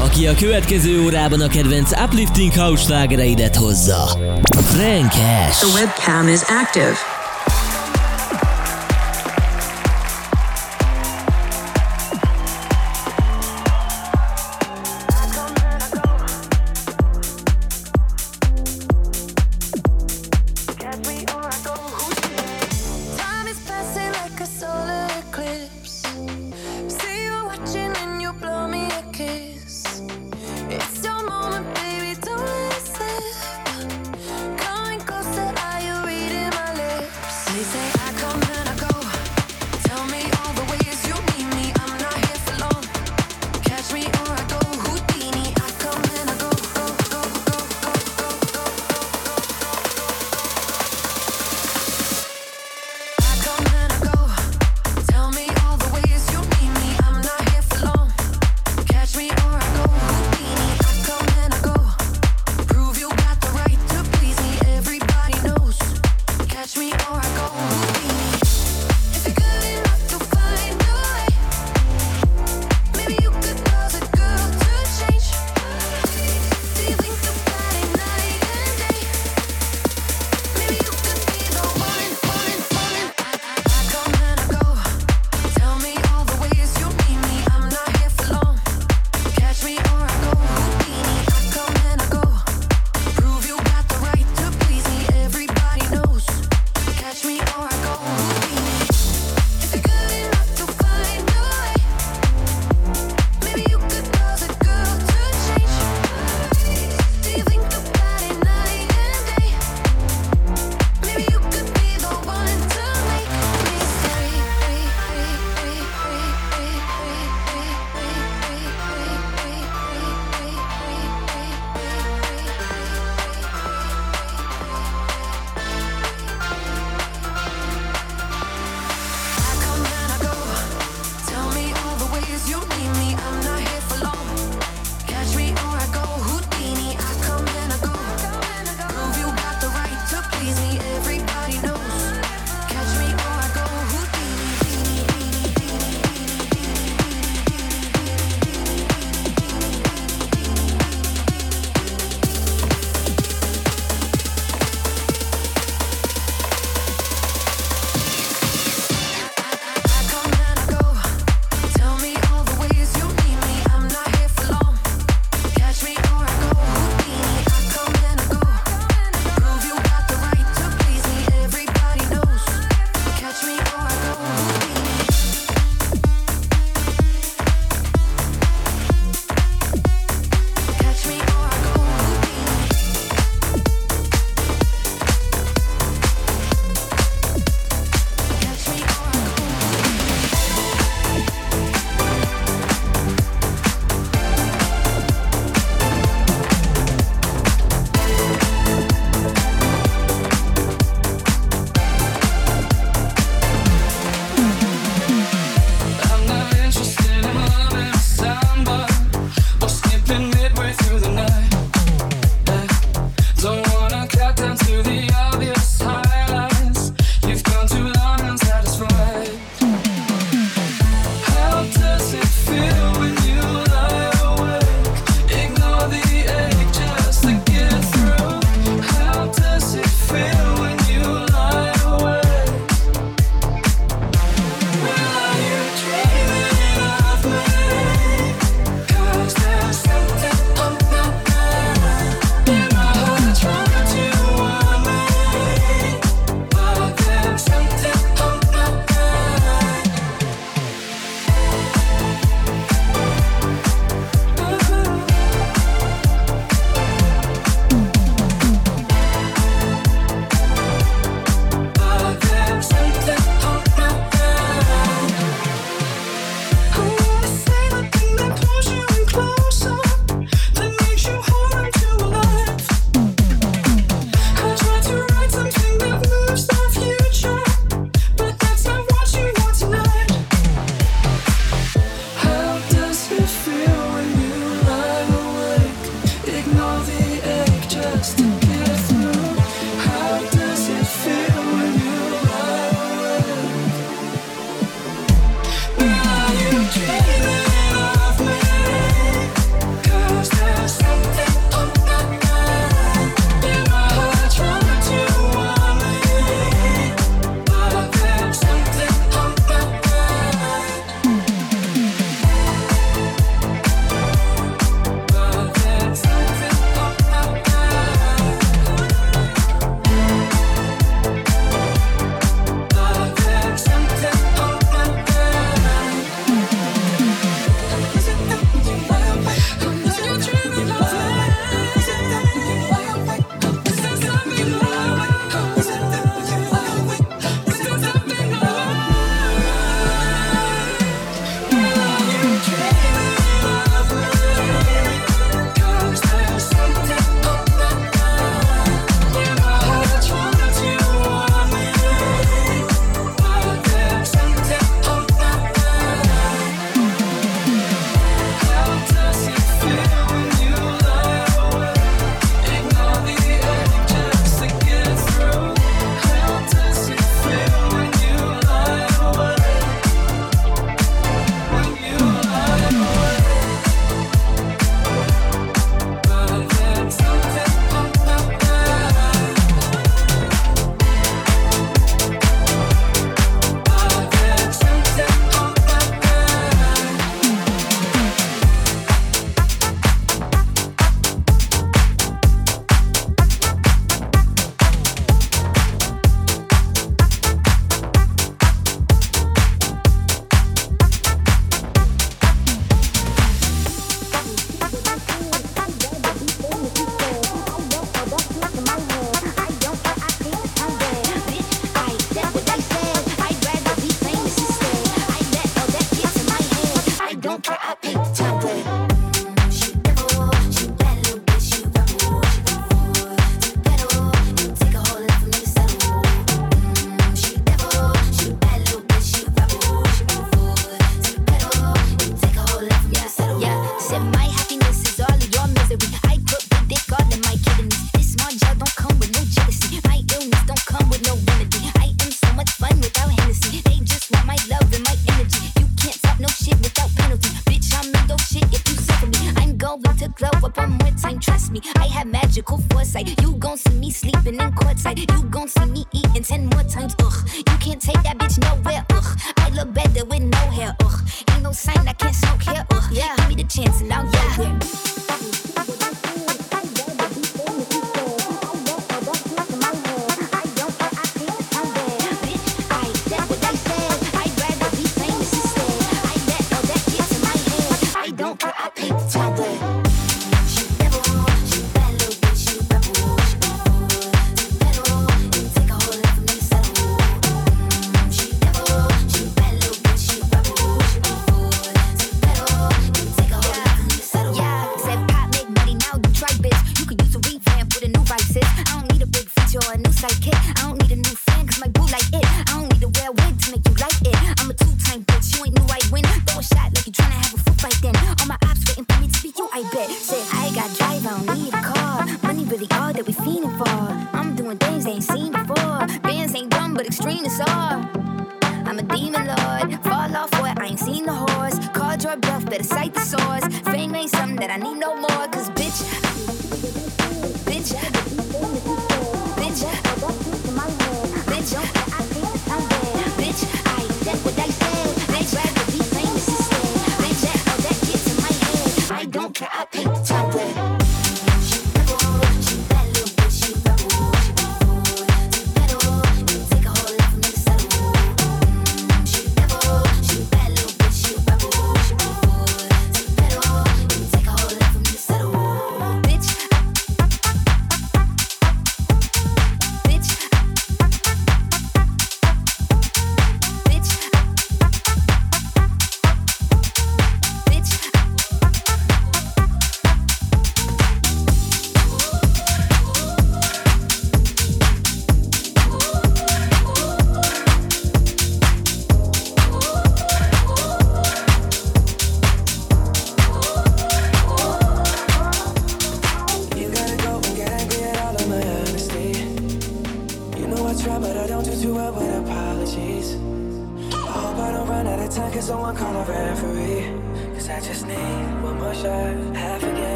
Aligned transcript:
Aki 0.00 0.26
a 0.26 0.34
következő 0.34 1.02
órában 1.04 1.40
a 1.40 1.48
kedvenc 1.48 2.00
uplifting 2.00 2.54
house 2.54 2.84
slágereidet 2.84 3.56
hozza. 3.56 4.06
Frank 4.52 5.10
Cash. 5.10 5.58
The 5.58 5.80
webcam 5.80 6.28
is 6.28 6.40
active. 6.42 7.19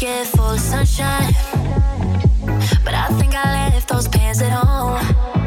jacket 0.00 0.26
full 0.28 0.50
of 0.50 0.60
sunshine. 0.60 1.32
But 2.84 2.94
I 2.94 3.08
think 3.18 3.34
I 3.34 3.70
left 3.70 3.88
those 3.88 4.08
pants 4.08 4.40
at 4.40 4.50
home. 4.50 5.39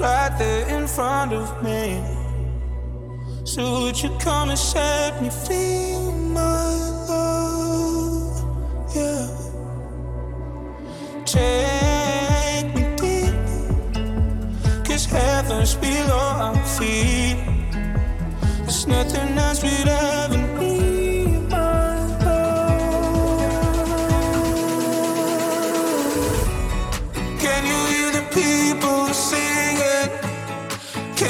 right 0.00 0.34
there 0.38 0.66
in 0.68 0.86
front 0.86 1.32
of 1.32 1.62
me. 1.62 2.00
So 3.44 3.82
would 3.82 4.02
you 4.02 4.10
come 4.18 4.48
and 4.50 4.58
set 4.58 5.20
me 5.22 5.28
free, 5.28 5.94
my 6.32 6.74
love? 7.08 8.44
Yeah. 8.94 9.28
Take 11.26 12.74
me 12.74 12.82
deep, 12.96 13.34
cause 14.84 15.04
heaven's 15.04 15.74
below 15.74 16.18
our 16.46 16.56
feet. 16.64 17.38
There's 18.62 18.86
nothing 18.86 19.36
else 19.36 19.62
we'd 19.62 19.88
ever 19.88 20.49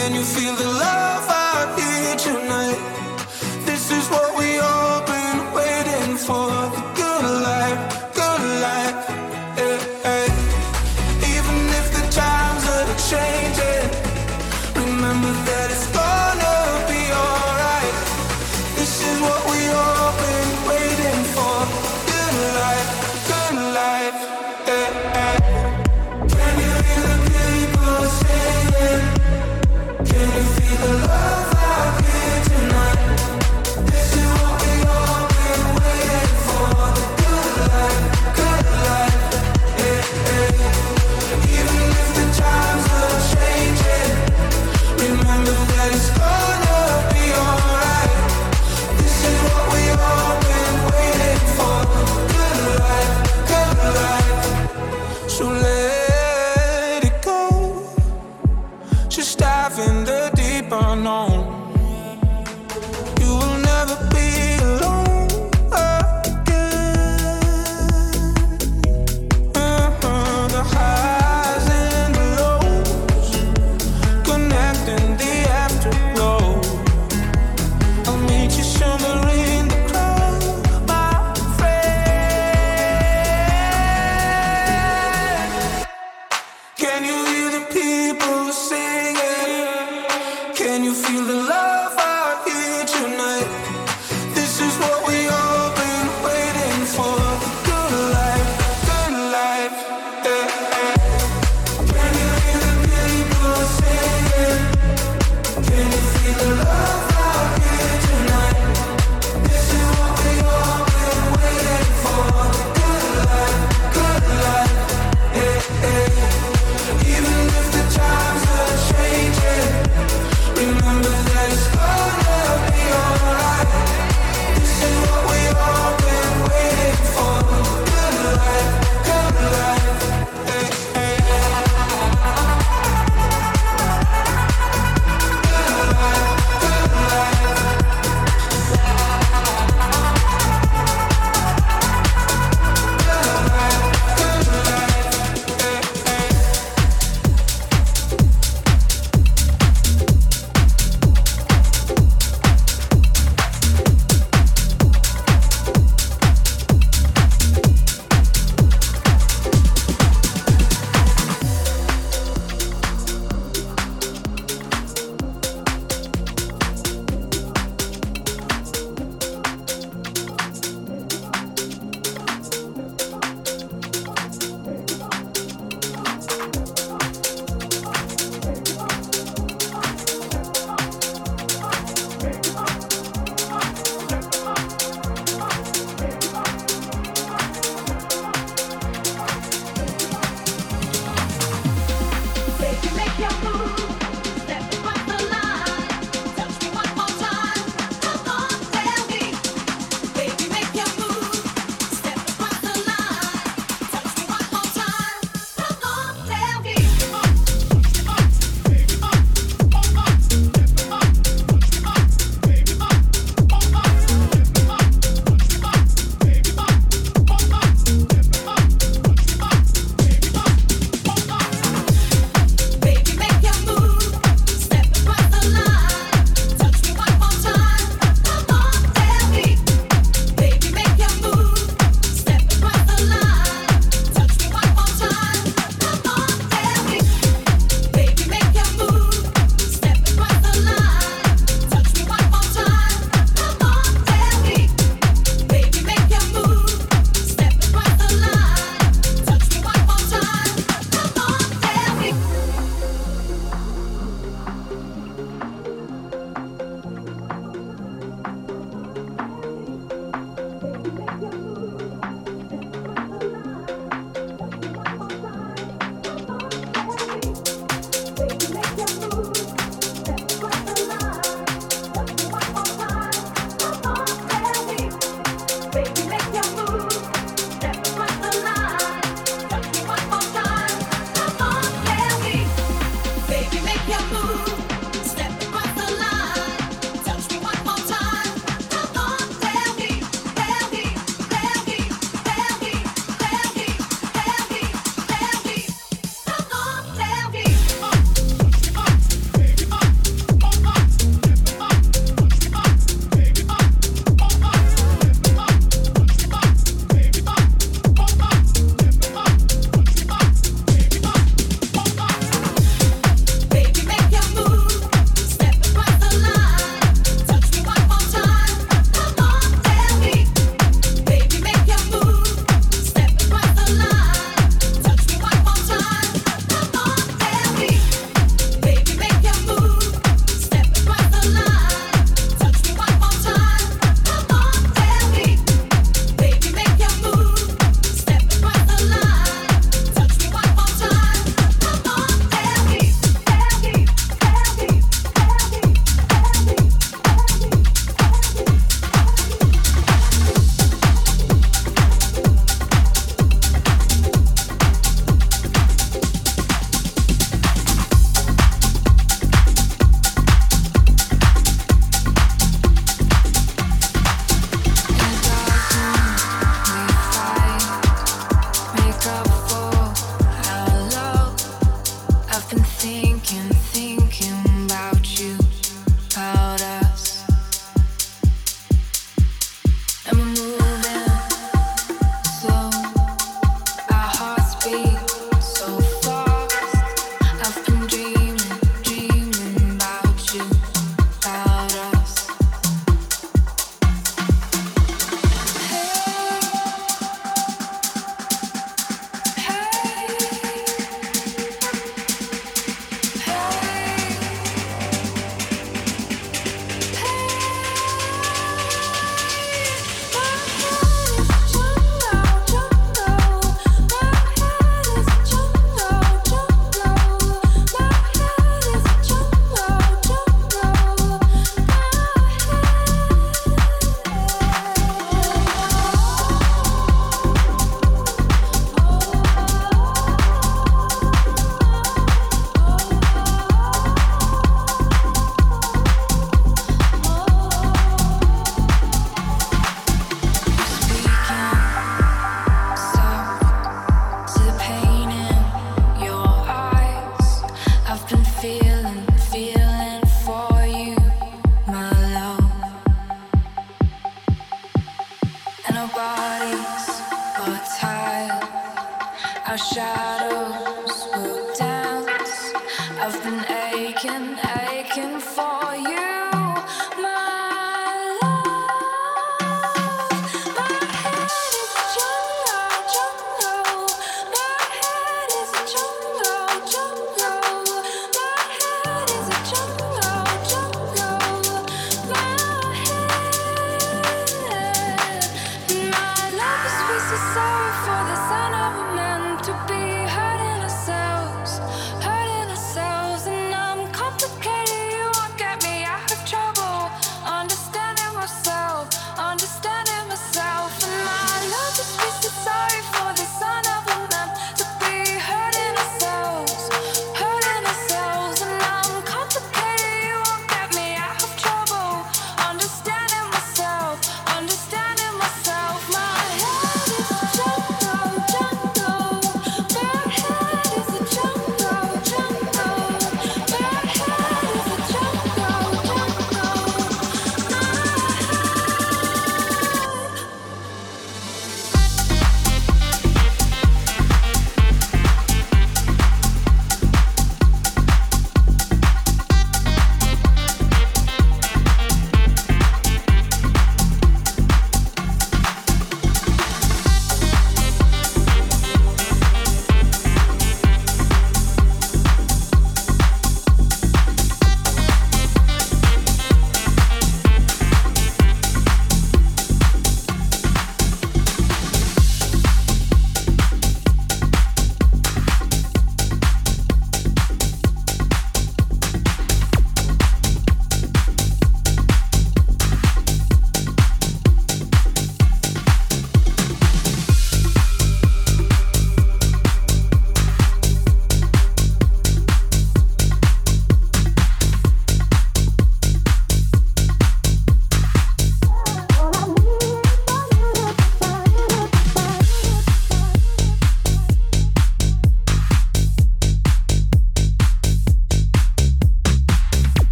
Can 0.00 0.14
you 0.14 0.24
feel 0.24 0.54
the 0.56 0.64
love? 0.64 1.19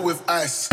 with 0.00 0.22
ice. 0.28 0.68